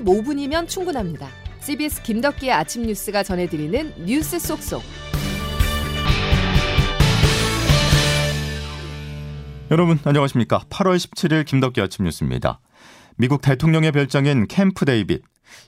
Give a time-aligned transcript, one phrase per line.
[0.00, 1.28] 15분이면 충분합니다.
[1.60, 4.82] CBS 김덕기의 아침 뉴스가 전해드리는 뉴스 쏙쏙.
[9.70, 10.60] 여러분 안녕하십니까?
[10.70, 12.60] 8월 17일 김덕기 아침 뉴스입니다.
[13.16, 15.22] 미국 대통령의 별장인 캠프 데이빗.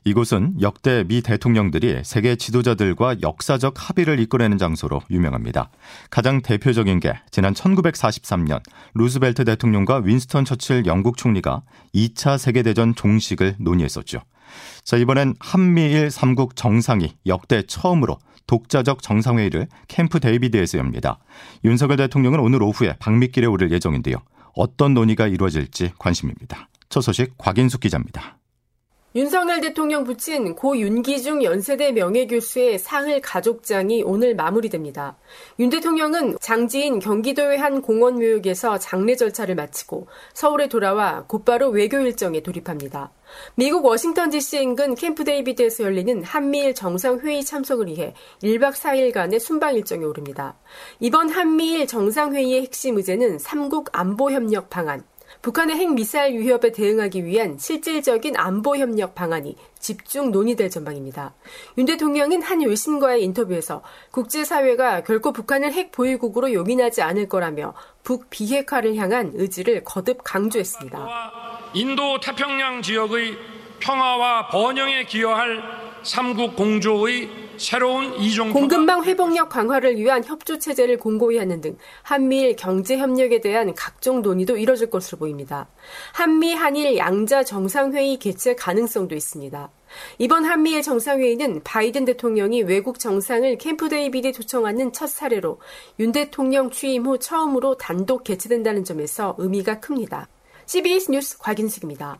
[0.04, 5.70] 이곳은 역대 미 대통령들이 세계 지도자들과 역사적 합의를 이끌어내는 장소로 유명합니다.
[6.10, 8.60] 가장 대표적인 게 지난 1943년
[8.95, 11.62] 루스벨트 대통령과 윈스턴 처칠 영국 총리가
[11.95, 14.20] 2차 세계대전 종식을 논의했었죠.
[14.82, 21.18] 자, 이번엔 한미일 3국 정상이 역대 처음으로 독자적 정상회의를 캠프 데이비드에서 엽니다.
[21.65, 24.16] 윤석열 대통령은 오늘 오후에 방미길에 오를 예정인데요.
[24.54, 26.68] 어떤 논의가 이루어질지 관심입니다.
[26.88, 28.38] 첫 소식 곽인숙 기자입니다.
[29.18, 35.18] 윤석열 대통령 붙인 고 윤기중 연세대 명예교수의 상을 가족장이 오늘 마무리됩니다.
[35.59, 42.45] 윤 대통령은 장지인 경기도의 한 공원 묘역에서 장례 절차를 마치고 서울에 돌아와 곧바로 외교 일정에
[42.45, 43.10] 돌입합니다.
[43.56, 50.04] 미국 워싱턴 DC 인근 캠프 데이비드에서 열리는 한미일 정상회의 참석을 위해 1박 4일간의 순방 일정에
[50.04, 50.56] 오릅니다.
[51.00, 55.02] 이번 한미일 정상회의의 핵심 의제는 3국 안보 협력 방안,
[55.42, 61.34] 북한의 핵 미사일 위협에 대응하기 위한 실질적인 안보 협력 방안이 집중 논의될 전망입니다.
[61.78, 68.97] 윤 대통령은 한 외신과의 인터뷰에서 국제사회가 결코 북한을 핵 보유국으로 용인하지 않을 거라며 북 비핵화를
[68.97, 71.70] 향한 의지를 거듭 강조했습니다.
[71.75, 73.36] 인도 태평양 지역의
[73.78, 75.62] 평화와 번영에 기여할
[76.03, 77.47] 삼국 공조의
[78.53, 84.56] 공급망 회복력 강화를 위한 협조 체제를 공고히 하는 등 한미일 경제 협력에 대한 각종 논의도
[84.56, 85.69] 이뤄질 것으로 보입니다.
[86.12, 89.70] 한미 한일 양자 정상회의 개최 가능성도 있습니다.
[90.19, 95.60] 이번 한미일 정상회의는 바이든 대통령이 외국 정상을 캠프 데이비드에 초청하는 첫 사례로
[95.98, 100.28] 윤 대통령 취임 후 처음으로 단독 개최된다는 점에서 의미가 큽니다.
[100.66, 102.19] CBS 뉴스 곽인숙입니다.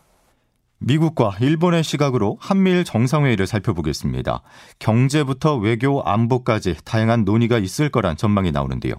[0.81, 4.43] 미국과 일본의 시각으로 한미일 정상회의를 살펴보겠습니다.
[4.79, 8.95] 경제부터 외교, 안보까지 다양한 논의가 있을 거란 전망이 나오는데요.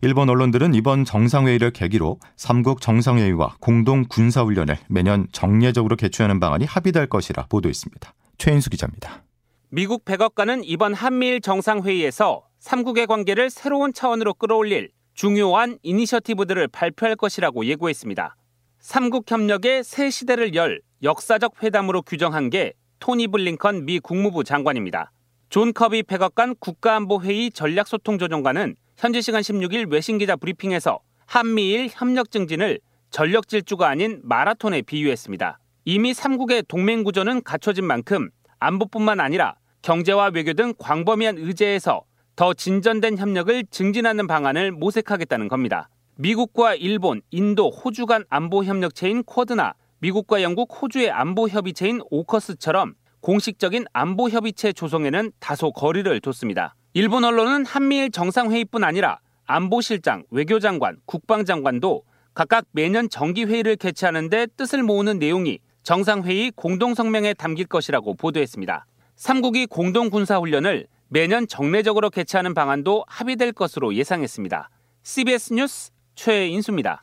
[0.00, 7.46] 일본 언론들은 이번 정상회의를 계기로 3국 정상회의와 공동 군사훈련을 매년 정례적으로 개최하는 방안이 합의될 것이라
[7.48, 8.14] 보도했습니다.
[8.38, 9.24] 최인수 기자입니다.
[9.70, 18.36] 미국 백악관은 이번 한미일 정상회의에서 3국의 관계를 새로운 차원으로 끌어올릴 중요한 이니셔티브들을 발표할 것이라고 예고했습니다.
[18.84, 25.10] 3국 협력의 새 시대를 열 역사적 회담으로 규정한 게 토니 블링컨 미 국무부 장관입니다.
[25.48, 32.78] 존 커비 백악관 국가안보회의 전략소통조정관은 현지 시간 16일 외신기자 브리핑에서 한미일 협력 증진을
[33.08, 35.58] 전력 질주가 아닌 마라톤에 비유했습니다.
[35.86, 38.28] 이미 3국의 동맹 구조는 갖춰진 만큼
[38.58, 42.02] 안보뿐만 아니라 경제와 외교 등 광범위한 의제에서
[42.36, 45.88] 더 진전된 협력을 증진하는 방안을 모색하겠다는 겁니다.
[46.16, 53.86] 미국과 일본, 인도, 호주 간 안보 협력체인 쿼드나 미국과 영국, 호주의 안보 협의체인 오커스처럼 공식적인
[53.92, 56.76] 안보 협의체 조성에는 다소 거리를 뒀습니다.
[56.92, 65.58] 일본 언론은 한미일 정상회의뿐 아니라 안보실장, 외교장관, 국방장관도 각각 매년 정기회의를 개최하는데 뜻을 모으는 내용이
[65.82, 68.86] 정상회의 공동성명에 담길 것이라고 보도했습니다.
[69.16, 74.70] 3국이 공동군사훈련을 매년 정례적으로 개최하는 방안도 합의될 것으로 예상했습니다.
[75.02, 77.02] CBS 뉴스 최인수입니다.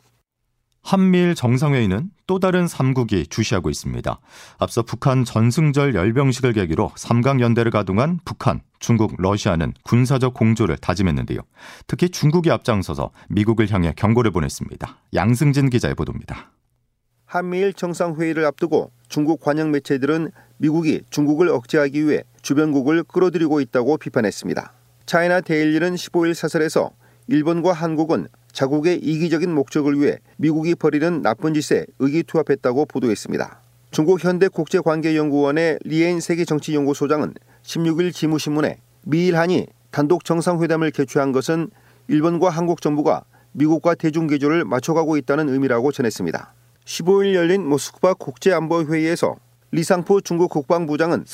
[0.84, 4.20] 한미일 정상회의는 또 다른 3국이 주시하고 있습니다.
[4.58, 11.40] 앞서 북한 전승절 열병식을 계기로 3강 연대를 가동한 북한, 중국, 러시아는 군사적 공조를 다짐했는데요.
[11.86, 14.98] 특히 중국이 앞장서서 미국을 향해 경고를 보냈습니다.
[15.14, 16.52] 양승진 기자의 보도입니다.
[17.26, 24.74] 한미일 정상회의를 앞두고 중국 관영 매체들은 미국이 중국을 억제하기 위해 주변국을 끌어들이고 있다고 비판했습니다.
[25.06, 26.92] 차이나 데일리는 15일 사설에서
[27.28, 33.62] 일본과 한국은 자국의 이기적인 목적을 위해 미국이 벌이는 나쁜 짓에 의기투합했다고 보도했습니다.
[33.92, 41.70] 중국 현대국제관계연구원의 리엔 세계정치연구소장은 16일 지무신문에 미일 한이 단독 정상회담을 개최한 것은
[42.08, 43.24] 일본과 한국 정부가
[43.54, 46.54] 미국과 대중개조를 맞춰가고 있다는 의미라고 전했습니다.
[46.86, 49.36] 15일 열린 모스크바 국제안보회의에서
[49.74, 51.26] 리상포 중국 국방부장은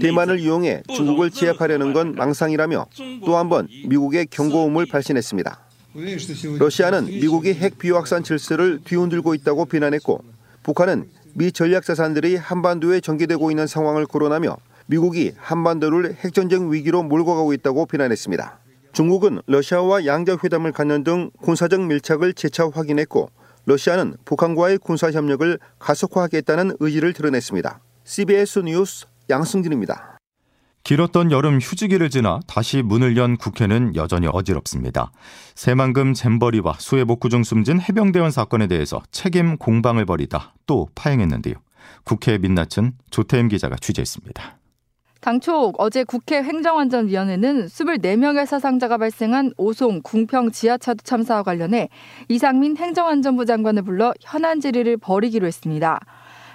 [0.00, 2.86] 대만을 이용해 중국을 제압하려는 건 망상이라며
[3.24, 5.63] 또 한 번 미국의 경고음을 발신했습니다.
[6.58, 10.24] 러시아는 미국이 핵 비확산 질서를 뒤흔들고 있다고 비난했고
[10.64, 14.56] 북한은 미 전략 자산들이 한반도에 전개되고 있는 상황을 거론하며
[14.86, 18.58] 미국이 한반도를 핵전쟁 위기로 몰고 가고 있다고 비난했습니다.
[18.92, 23.30] 중국은 러시아와 양자 회담을 갖는 등 군사적 밀착을 재차 확인했고
[23.66, 27.80] 러시아는 북한과의 군사 협력을 가속화하겠다는 의지를 드러냈습니다.
[28.04, 30.13] CBS 뉴스 양승진입니다.
[30.84, 35.10] 길었던 여름 휴지기를 지나 다시 문을 연 국회는 여전히 어지럽습니다.
[35.54, 41.54] 새만금 잼버리와 수해 복구 중 숨진 해병대원 사건에 대해서 책임 공방을 벌이다 또 파행했는데요.
[42.04, 44.58] 국회에 민낯은 조태임 기자가 취재했습니다.
[45.22, 51.88] 당초 어제 국회 행정안전위원회는 24명의 사상자가 발생한 오송 궁평 지하차도 참사와 관련해
[52.28, 55.98] 이상민 행정안전부 장관을 불러 현안 질의를 벌이기로 했습니다.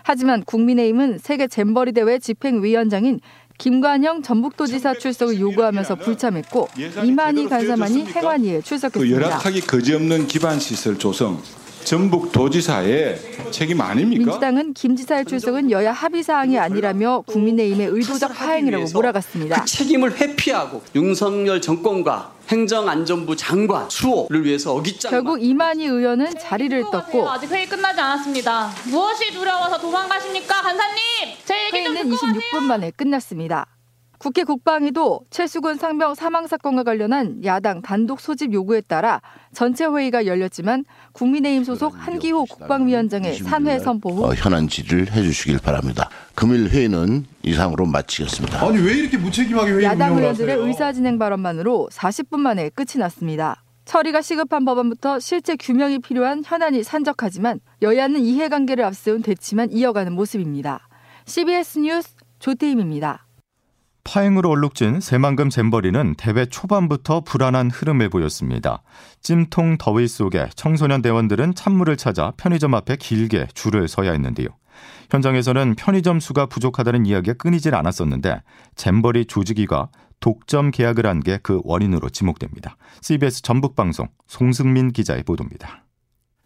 [0.03, 3.19] 하지만 국민의힘은 세계 잼버리 대회 집행위원장인
[3.59, 6.69] 김관영 전북도지사 출석을 요구하면서 불참했고
[7.03, 8.99] 이만희 간사만이 행안위에 출석했습니다.
[9.17, 11.41] 그 열악하기 거지없는 기반 시설 조성,
[11.89, 13.17] 전북 도지사의
[13.49, 14.23] 책임 아닙니까?
[14.23, 19.61] 민주당은 김 지사의 출석은 여야 합의 사항이 아니라며 국민의힘의 의도적 하행이라고 몰아갔습니다.
[19.61, 27.27] 그 책임을 회피하고 윤석열 정권과 행정안전부 장관 수호를 위해서 어깃장 결국 이만희 의원은 자리를 떴고
[27.27, 28.69] 아직 회의 끝나지 않았습니다.
[28.85, 31.01] 무엇이 두려워서 도망가십니까, 간사님?
[31.43, 33.65] 제 얘기 좀 회의는 듣고 26분 만에 끝났습니다.
[34.19, 39.21] 국회 국방위도 최수근 상병 사망 사건과 관련한 야당 단독 소집 요구에 따라
[39.53, 40.83] 전체 회의가 열렸지만
[41.13, 46.09] 국민의힘 소속 한기호 국방위원장의 산회 선포 후 어, 현안 질의를 해주시길 바랍니다.
[46.35, 48.61] 금일 회의는 이상으로 마치겠습니다.
[48.61, 50.67] 아니 왜 이렇게 무책임하게 회의 야당 의원들의 하세요?
[50.67, 53.63] 의사 진행 발언만으로 40분 만에 끝이 났습니다.
[53.85, 60.89] 처리가 시급한 법안부터 실제 규명이 필요한 현안이 산적하지만 여야는 이해관계를 앞세운 대치만 이어가는 모습입니다.
[61.25, 63.28] CBS 뉴스 조태임입니다.
[64.03, 68.81] 파행으로 얼룩진 새만금 잼버리는 대회 초반부터 불안한 흐름을 보였습니다.
[69.21, 74.47] 찜통 더위 속에 청소년 대원들은 찬물을 찾아 편의점 앞에 길게 줄을 서야 했는데요.
[75.11, 78.41] 현장에서는 편의점 수가 부족하다는 이야기가 끊이질 않았었는데
[78.75, 79.89] 잼버리 조직위가
[80.21, 82.77] 독점 계약을 한 게 그 원인으로 지목됩니다.
[83.01, 85.85] CBS 전북방송 송승민 기자의 보도입니다.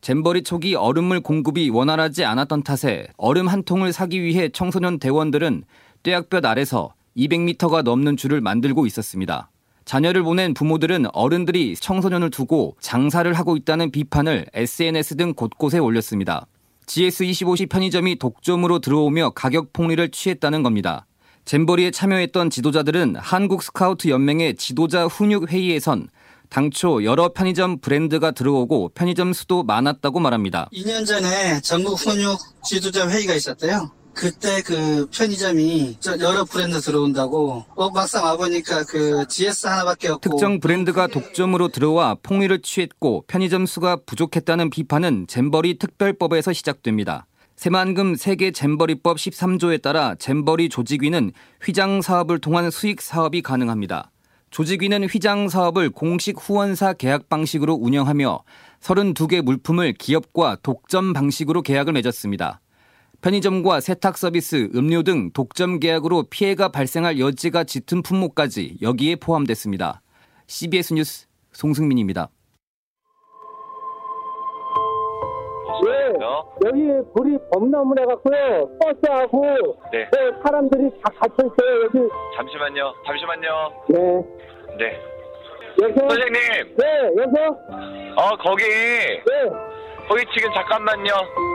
[0.01, 5.63] 잼버리 초기 얼음물 공급이 원활하지 않았던 탓에 얼음 한 통을 사기 위해 청소년 대원들은
[6.03, 9.49] 뙤약볕 아래서 200m가 넘는 줄을 만들고 있었습니다.
[9.85, 16.47] 자녀를 보낸 부모들은 어른들이 청소년을 두고 장사를 하고 있다는 비판을 SNS 등 곳곳에 올렸습니다.
[16.85, 21.05] GS25시 편의점이 독점으로 들어오며 가격 폭리를 취했다는 겁니다.
[21.45, 26.07] 잼버리에 참여했던 지도자들은 한국 스카우트 연맹의 지도자 훈육 회의에선
[26.49, 30.69] 당초 여러 편의점 브랜드가 들어오고 편의점 수도 많았다고 말합니다.
[30.71, 33.91] 2년 전에 전국 훈육 지도자 회의가 있었대요.
[34.13, 40.59] 그때 그 편의점이 저 여러 브랜드 들어온다고 어, 막상 와보니까 그 GS 하나밖에 없고 특정
[40.59, 47.25] 브랜드가 독점으로 들어와 폭리를 취했고 편의점 수가 부족했다는 비판은 잼버리 특별법에서 시작됩니다.
[47.55, 51.31] 새만금 세계 잼버리법 13조에 따라 잼버리 조직위는
[51.63, 54.11] 휘장 사업을 통한 수익 사업이 가능합니다.
[54.49, 58.43] 조직위는 휘장 사업을 공식 후원사 계약 방식으로 운영하며
[58.81, 62.59] 32개 물품을 기업과 독점 방식으로 계약을 맺었습니다.
[63.23, 70.01] 편의점과 세탁 서비스, 음료 등 독점 계약으로 피해가 발생할 여지가 짙은 품목까지 여기에 포함됐습니다.
[70.47, 72.27] CBS 뉴스 송승민입니다.
[75.85, 76.13] 네,
[76.65, 76.81] 여기
[77.15, 78.69] 불이 범람을 해갖고요.
[78.81, 79.99] 버스하고 네.
[80.11, 81.83] 네, 사람들이 다 갇혀 있어요.
[81.85, 81.99] 여기
[82.35, 82.93] 잠시만요.
[83.05, 83.73] 잠시만요.
[83.87, 83.99] 네.
[84.79, 84.99] 네.
[85.81, 86.75] 여기서 선생님.
[86.75, 87.47] 네, 여기서
[88.17, 88.63] 어, 거기.
[88.65, 89.49] 네.
[90.09, 91.52] 거기 지금 잠깐만요.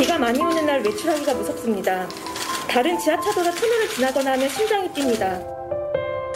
[0.00, 2.08] 비가 많이 오는 날 외출하기가 무섭습니다.
[2.70, 5.44] 다른 지하차도나 터널을 지나거나 하면 심장이 뜁니다.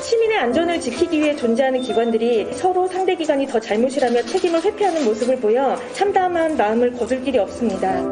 [0.03, 5.81] 시민의 안전을 지키기 위해 존재하는 기관들이 서로 상대 기관이 더 잘못이라며 책임을 회피하는 모습을 보여
[5.95, 8.03] 참담한 마음을 거둘 길이 없습니다.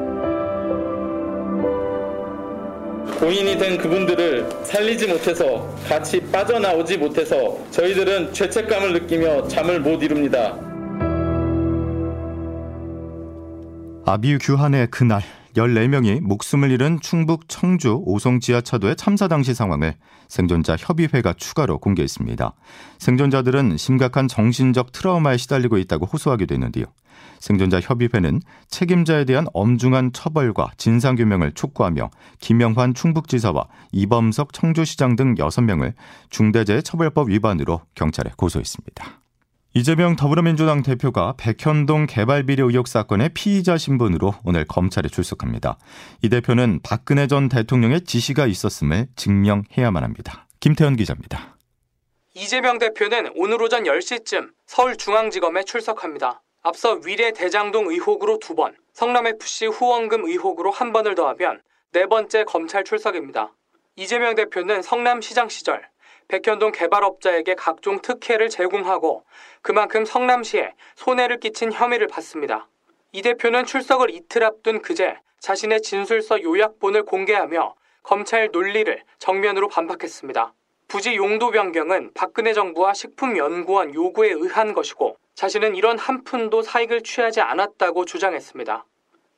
[3.20, 10.56] 고인이 된 그분들을 살리지 못해서 같이 빠져나오지 못해서 저희들은 죄책감을 느끼며 잠을 못 이룹니다.
[14.06, 15.22] 아비유 규환의 그날
[15.54, 19.94] 14명이 목숨을 잃은 충북 청주 오송 지하차도의 참사 당시 상황을
[20.28, 22.54] 생존자 협의회가 추가로 공개했습니다.
[22.98, 26.86] 생존자들은 심각한 정신적 트라우마에 시달리고 있다고 호소하기도 했는데요.
[27.38, 35.94] 생존자 협의회는 책임자에 대한 엄중한 처벌과 진상규명을 촉구하며 김영환 충북지사와 이범석 청주시장 등 6명을
[36.30, 39.21] 중대재해처벌법 위반으로 경찰에 고소했습니다.
[39.74, 45.78] 이재명 더불어민주당 대표가 백현동 개발비리 의혹 사건의 피의자 신분으로 오늘 검찰에 출석합니다.
[46.20, 50.46] 이 대표는 박근혜 전 대통령의 지시가 있었음을 증명해야만 합니다.
[50.60, 51.56] 김태현 기자입니다.
[52.34, 56.42] 이재명 대표는 오늘 오전 10시쯤 서울중앙지검에 출석합니다.
[56.62, 61.62] 앞서 위례 대장동 의혹으로 두 번, 성남FC 후원금 의혹으로 한 번을 더하면
[61.92, 63.54] 네 번째 검찰 출석입니다.
[63.96, 65.82] 이재명 대표는 성남시장 시절
[66.32, 69.22] 백현동 개발업자에게 각종 특혜를 제공하고
[69.60, 72.68] 그만큼 성남시에 손해를 끼친 혐의를 받습니다.
[73.12, 80.54] 이 대표는 출석을 이틀 앞둔 그제 자신의 진술서 요약본을 공개하며 검찰 논리를 정면으로 반박했습니다.
[80.88, 87.42] 부지 용도 변경은 박근혜 정부와 식품연구원 요구에 의한 것이고 자신은 이런 한 푼도 사익을 취하지
[87.42, 88.86] 않았다고 주장했습니다.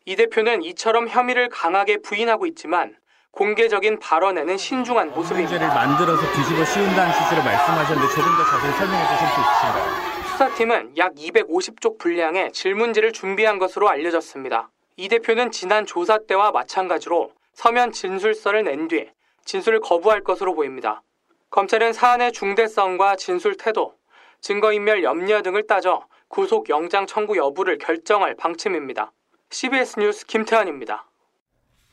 [0.04, 2.96] 이 대표는 이처럼 혐의를 강하게 부인하고 있지만
[3.34, 5.58] 공개적인 발언에는 신중한 모습입니다.
[5.58, 10.24] 를 만들어서 뒤집어 씌운다는 취지로 말씀하셨는데 조금 더 자세히 설명해 주실 수 있으신가요?
[10.30, 14.70] 수사팀은 약 250쪽 분량의 질문지를 준비한 것으로 알려졌습니다.
[14.96, 19.10] 이 대표는 지난 조사 때와 마찬가지로 서면 진술서를 낸뒤
[19.44, 21.02] 진술을 거부할 것으로 보입니다.
[21.50, 23.94] 검찰은 사안의 중대성과 진술 태도,
[24.40, 29.12] 증거인멸 염려 등을 따져 구속 영장 청구 여부를 결정할 방침입니다.
[29.50, 31.06] CBS 뉴스 김태환입니다.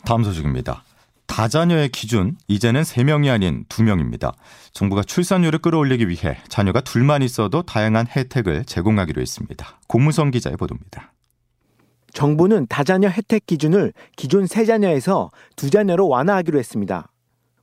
[0.06, 0.84] 다음 소식입니다.
[1.32, 4.34] 다자녀의 기준 이제는 3명이 아닌 2명입니다.
[4.74, 9.80] 정부가 출산율을 끌어올리기 위해 자녀가 둘만 있어도 다양한 혜택을 제공하기로 했습니다.
[9.88, 11.14] 고무성 기자의 보도입니다.
[12.12, 17.08] 정부는 다자녀 혜택 기준을 기존 세자녀에서 두자녀로 완화하기로 했습니다.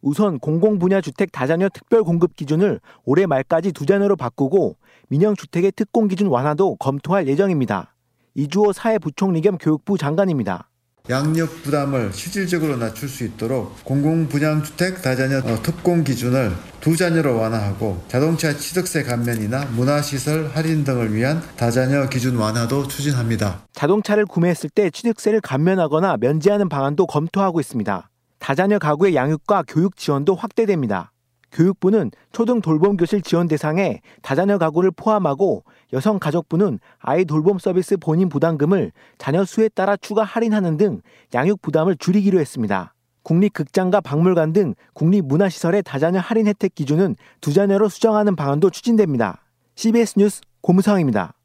[0.00, 4.76] 우선 공공분야 주택 다자녀 특별 공급 기준을 올해 말까지 두자녀로 바꾸고
[5.08, 7.94] 민영 주택의 특공 기준 완화도 검토할 예정입니다.
[8.34, 10.70] 이주호 사회부총리 겸 교육부 장관입니다.
[11.10, 18.54] 양력 부담을 실질적으로 낮출 수 있도록 공공분양주택 다자녀 어, 특공 기준을 두 자녀로 완화하고 자동차
[18.54, 23.66] 취득세 감면이나 문화시설 할인 등을 위한 다자녀 기준 완화도 추진합니다.
[23.72, 28.10] 자동차를 구매했을 때 취득세를 감면하거나 면제하는 방안도 검토하고 있습니다.
[28.38, 31.12] 다자녀 가구의 양육과 교육 지원도 확대됩니다.
[31.52, 38.28] 교육부는 초등 돌봄 교실 지원 대상에 다자녀 가구를 포함하고 여성 가족부는 아이 돌봄 서비스 본인
[38.28, 41.00] 부담금을 자녀 수에 따라 추가 할인하는 등
[41.35, 42.95] 양육 부담을 줄이기로 했습니다.
[43.23, 49.43] 국립극장과 박물관 등 국립문화시설의 다자녀 할인 혜택 기준은 두 자녀로 수정하는 방안도 추진됩니다.
[49.75, 51.38] CBS 뉴스 고무상입니다.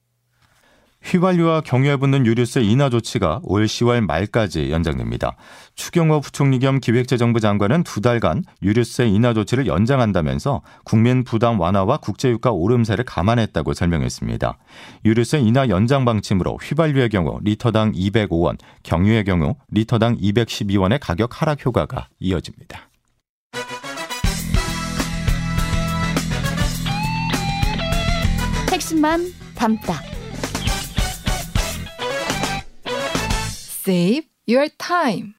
[1.03, 5.35] 휘발유와 경유에 붙는 유류세 인하 조치가 올 10월 말까지 연장됩니다.
[5.75, 12.51] 추경호 부총리 겸 기획재정부 장관은 두 달간 유류세 인하 조치를 연장한다면서 국민 부담 완화와 국제유가
[12.51, 14.57] 오름세를 감안했다고 설명했습니다.
[15.05, 22.07] 유류세 인하 연장 방침으로 휘발유의 경우 리터당 205원, 경유의 경우 리터당 212원의 가격 하락 효과가
[22.19, 22.89] 이어집니다.
[28.71, 30.12] 핵심만 담다.
[33.85, 35.33] Save your time.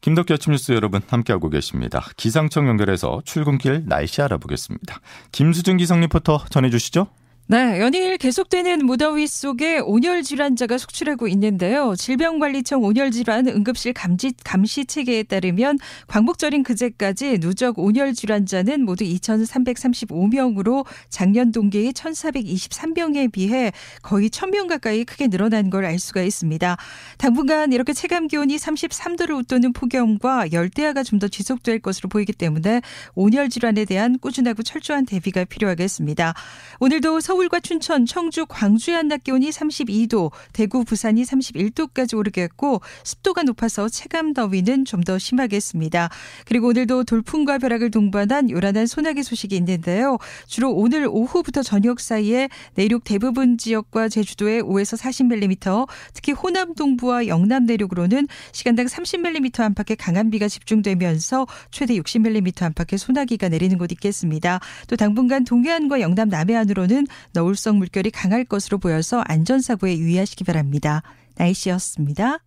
[0.00, 2.02] 김덕기 아침 뉴스 여러분 함께하고 계십니다.
[2.16, 5.00] 기상청 연결해서 출근길 날씨 알아보겠습니다.
[5.32, 7.08] 김수진 기상 리포터 전해주시죠.
[7.46, 11.94] 네, 연일 계속되는 무더위 속에 온열 질환자가 속출하고 있는데요.
[11.94, 20.86] 질병관리청 온열 질환 응급실 감지, 감시 체계에 따르면 광복절인 그제까지 누적 온열 질환자는 모두 2,335명으로
[21.10, 26.78] 작년 동기의 1,423명에 비해 거의 1,000명 가까이 크게 늘어난 걸 알 수가 있습니다.
[27.18, 32.80] 당분간 이렇게 체감 기온이 33도를 웃도는 폭염과 열대야가 좀 더 지속될 것으로 보이기 때문에
[33.14, 36.34] 온열 질환에 대한 꾸준하고 철저한 대비가 필요하겠습니다.
[36.80, 43.88] 오늘도 서 서울과 춘천, 청주, 광주의 한낮 기온이 32도, 대구, 부산이 31도까지 오르겠고 습도가 높아서
[43.88, 46.08] 체감 더위는 좀 더 심하겠습니다.
[46.46, 50.16] 그리고 오늘도 돌풍과 벼락을 동반한 요란한 소나기 소식이 있는데요.
[50.46, 57.66] 주로 오늘 오후부터 저녁 사이에 내륙 대부분 지역과 제주도에 5에서 40mm, 특히 호남 동부와 영남
[57.66, 64.60] 내륙으로는 시간당 30mm 안팎의 강한 비가 집중되면서 최대 60mm 안팎의 소나기가 내리는 곳 있겠습니다.
[64.88, 71.02] 또 당분간 동해안과 영남 남해안으로는 너울성 물결이 강할 것으로 보여서 안전사고에 유의하시기 바랍니다.
[71.36, 72.38] 날씨였습니다.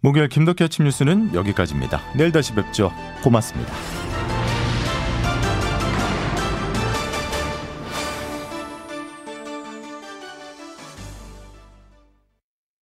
[0.00, 2.00] 목요일 김덕기 아침 뉴스는 여기까지입니다.
[2.16, 2.92] 내일 다시 뵙죠.
[3.22, 4.09] 고맙습니다.